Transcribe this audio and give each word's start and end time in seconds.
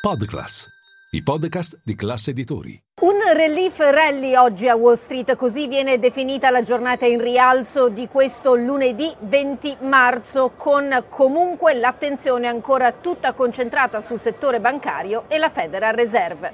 Podclass, 0.00 0.66
i 1.10 1.22
podcast 1.22 1.82
di 1.84 1.94
classe 1.94 2.30
editori. 2.30 2.82
Un 3.02 3.36
relief 3.36 3.80
rally 3.80 4.34
oggi 4.34 4.66
a 4.66 4.74
Wall 4.74 4.94
Street, 4.94 5.36
così 5.36 5.68
viene 5.68 5.98
definita 5.98 6.48
la 6.48 6.62
giornata 6.62 7.04
in 7.04 7.20
rialzo 7.20 7.90
di 7.90 8.08
questo 8.08 8.54
lunedì 8.54 9.14
20 9.18 9.76
marzo, 9.82 10.52
con 10.56 11.04
comunque 11.10 11.74
l'attenzione 11.74 12.46
ancora 12.46 12.92
tutta 12.92 13.34
concentrata 13.34 14.00
sul 14.00 14.18
settore 14.18 14.58
bancario 14.58 15.24
e 15.28 15.36
la 15.36 15.50
Federal 15.50 15.92
Reserve. 15.92 16.52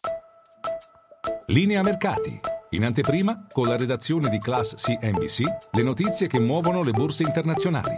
Linea 1.46 1.82
mercati. 1.82 2.40
In 2.70 2.84
anteprima, 2.84 3.46
con 3.52 3.68
la 3.68 3.76
redazione 3.76 4.28
di 4.28 4.40
Class 4.40 4.74
CNBC, 4.74 5.42
le 5.70 5.82
notizie 5.84 6.26
che 6.26 6.40
muovono 6.40 6.82
le 6.82 6.90
borse 6.90 7.22
internazionali. 7.22 7.96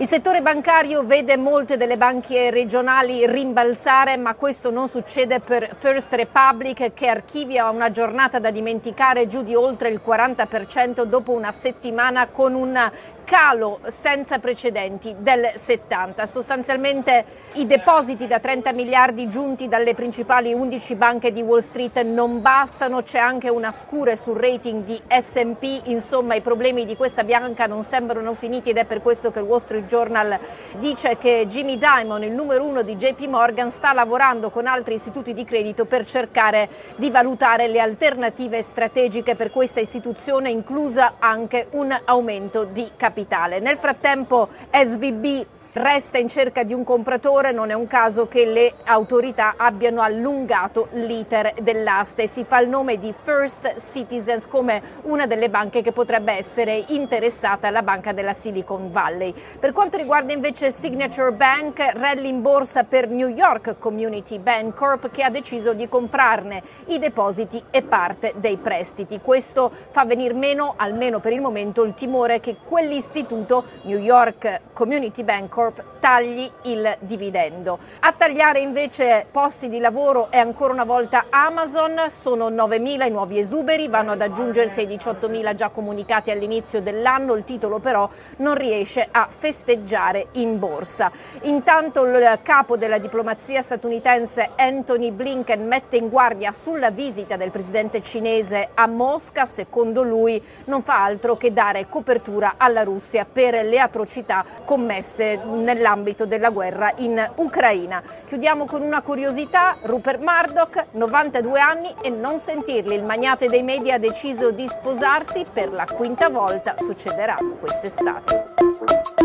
Il 0.00 0.06
settore 0.06 0.42
bancario 0.42 1.02
vede 1.02 1.36
molte 1.36 1.76
delle 1.76 1.96
banche 1.96 2.50
regionali 2.50 3.26
rimbalzare, 3.26 4.16
ma 4.16 4.34
questo 4.34 4.70
non 4.70 4.88
succede 4.88 5.40
per 5.40 5.74
First 5.76 6.12
Republic 6.12 6.94
che 6.94 7.08
archivia 7.08 7.68
una 7.68 7.90
giornata 7.90 8.38
da 8.38 8.52
dimenticare 8.52 9.26
giù 9.26 9.42
di 9.42 9.56
oltre 9.56 9.88
il 9.88 10.00
40% 10.06 11.02
dopo 11.02 11.32
una 11.32 11.50
settimana 11.50 12.28
con 12.28 12.54
un 12.54 12.90
calo 13.24 13.80
senza 13.88 14.38
precedenti 14.38 15.14
del 15.18 15.50
70. 15.54 16.24
Sostanzialmente 16.24 17.24
i 17.54 17.66
depositi 17.66 18.26
da 18.26 18.38
30 18.38 18.72
miliardi 18.72 19.28
giunti 19.28 19.68
dalle 19.68 19.92
principali 19.92 20.54
11 20.54 20.94
banche 20.94 21.30
di 21.30 21.42
Wall 21.42 21.58
Street 21.58 22.00
non 22.04 22.40
bastano, 22.40 23.02
c'è 23.02 23.18
anche 23.18 23.50
una 23.50 23.70
scure 23.70 24.16
sul 24.16 24.38
rating 24.38 24.84
di 24.84 24.98
S&P, 25.08 25.88
insomma 25.88 26.36
i 26.36 26.40
problemi 26.40 26.86
di 26.86 26.96
questa 26.96 27.22
banca 27.22 27.66
non 27.66 27.82
sembrano 27.82 28.32
finiti 28.32 28.70
ed 28.70 28.78
è 28.78 28.86
per 28.86 29.02
questo 29.02 29.30
che 29.30 29.40
Wall 29.40 29.58
Street 29.58 29.84
Journal 29.88 30.38
dice 30.76 31.18
che 31.18 31.46
Jimmy 31.48 31.78
Dimon, 31.78 32.22
il 32.22 32.32
numero 32.32 32.64
uno 32.64 32.82
di 32.82 32.94
JP 32.94 33.26
Morgan, 33.26 33.72
sta 33.72 33.92
lavorando 33.92 34.50
con 34.50 34.66
altri 34.66 34.94
istituti 34.94 35.34
di 35.34 35.44
credito 35.44 35.86
per 35.86 36.06
cercare 36.06 36.68
di 36.94 37.10
valutare 37.10 37.66
le 37.66 37.80
alternative 37.80 38.62
strategiche 38.62 39.34
per 39.34 39.50
questa 39.50 39.80
istituzione, 39.80 40.50
inclusa 40.50 41.14
anche 41.18 41.66
un 41.72 41.96
aumento 42.04 42.62
di 42.64 42.88
capitale. 42.96 43.58
Nel 43.58 43.78
frattempo 43.78 44.48
SVB 44.72 45.46
resta 45.78 46.18
in 46.18 46.28
cerca 46.28 46.64
di 46.64 46.72
un 46.72 46.82
compratore, 46.82 47.52
non 47.52 47.70
è 47.70 47.74
un 47.74 47.86
caso 47.86 48.26
che 48.26 48.44
le 48.44 48.74
autorità 48.84 49.54
abbiano 49.56 50.00
allungato 50.00 50.88
l'iter 50.92 51.54
dell'aste. 51.60 52.26
Si 52.26 52.44
fa 52.44 52.58
il 52.60 52.68
nome 52.68 52.98
di 52.98 53.14
First 53.16 53.74
Citizens 53.92 54.48
come 54.48 54.82
una 55.02 55.26
delle 55.26 55.48
banche 55.48 55.82
che 55.82 55.92
potrebbe 55.92 56.32
essere 56.32 56.84
interessata 56.88 57.68
alla 57.68 57.82
banca 57.82 58.12
della 58.12 58.32
Silicon 58.32 58.90
Valley. 58.90 59.32
Per 59.60 59.67
quanto 59.72 59.96
riguarda 59.96 60.32
invece 60.32 60.70
Signature 60.70 61.32
Bank, 61.32 61.78
rally 61.94 62.28
in 62.28 62.42
borsa 62.42 62.84
per 62.84 63.08
New 63.08 63.28
York 63.28 63.76
Community 63.78 64.38
Bank 64.38 64.74
Corp 64.74 65.10
che 65.10 65.22
ha 65.22 65.30
deciso 65.30 65.72
di 65.72 65.88
comprarne 65.88 66.62
i 66.86 66.98
depositi 66.98 67.62
e 67.70 67.82
parte 67.82 68.34
dei 68.36 68.56
prestiti. 68.56 69.20
Questo 69.20 69.70
fa 69.90 70.04
venir 70.04 70.32
meno, 70.34 70.74
almeno 70.76 71.18
per 71.18 71.32
il 71.32 71.40
momento, 71.40 71.82
il 71.82 71.94
timore 71.94 72.40
che 72.40 72.56
quell'istituto 72.62 73.64
New 73.82 73.98
York 73.98 74.60
Community 74.72 75.24
Bank 75.24 75.50
Corp 75.50 75.84
tagli 75.98 76.50
il 76.62 76.96
dividendo. 77.00 77.78
A 78.00 78.12
tagliare 78.12 78.60
invece 78.60 79.26
posti 79.30 79.68
di 79.68 79.80
lavoro 79.80 80.30
è 80.30 80.38
ancora 80.38 80.72
una 80.72 80.84
volta 80.84 81.26
Amazon, 81.30 82.06
sono 82.10 82.48
9.000 82.48 83.06
i 83.06 83.10
nuovi 83.10 83.38
esuberi, 83.38 83.88
vanno 83.88 84.12
ad 84.12 84.22
aggiungersi 84.22 84.80
ai 84.80 84.86
18.000 84.86 85.54
già 85.54 85.68
comunicati 85.68 86.30
all'inizio 86.30 86.80
dell'anno, 86.80 87.34
il 87.34 87.44
titolo 87.44 87.78
però 87.80 88.08
non 88.38 88.54
riesce 88.54 89.06
a 89.10 89.26
festeggiare 89.58 90.28
in 90.32 90.58
borsa. 90.58 91.10
Intanto 91.42 92.04
il 92.04 92.38
capo 92.42 92.76
della 92.76 92.98
diplomazia 92.98 93.60
statunitense 93.60 94.50
Anthony 94.56 95.10
Blinken 95.10 95.66
mette 95.66 95.96
in 95.96 96.08
guardia 96.08 96.52
sulla 96.52 96.90
visita 96.90 97.36
del 97.36 97.50
presidente 97.50 98.00
cinese 98.00 98.68
a 98.74 98.86
Mosca, 98.86 99.44
secondo 99.46 100.02
lui 100.02 100.40
non 100.66 100.82
fa 100.82 101.02
altro 101.02 101.36
che 101.36 101.52
dare 101.52 101.88
copertura 101.88 102.54
alla 102.56 102.84
Russia 102.84 103.26
per 103.30 103.64
le 103.64 103.80
atrocità 103.80 104.44
commesse 104.64 105.40
nell'ambito 105.44 106.24
della 106.24 106.50
guerra 106.50 106.92
in 106.96 107.30
Ucraina. 107.36 108.00
Chiudiamo 108.26 108.64
con 108.64 108.82
una 108.82 109.02
curiosità, 109.02 109.76
Rupert 109.82 110.20
Murdoch, 110.22 110.86
92 110.92 111.60
anni 111.60 111.94
e 112.00 112.10
non 112.10 112.38
sentirli, 112.38 112.94
il 112.94 113.04
magnate 113.04 113.48
dei 113.48 113.62
media 113.62 113.94
ha 113.94 113.98
deciso 113.98 114.50
di 114.50 114.68
sposarsi 114.68 115.44
per 115.52 115.72
la 115.72 115.86
quinta 115.86 116.28
volta, 116.28 116.76
succederà 116.78 117.38
quest'estate. 117.60 119.17